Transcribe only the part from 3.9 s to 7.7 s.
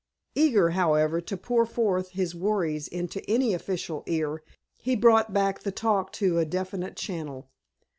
ear, he brought back the talk to a definite channel.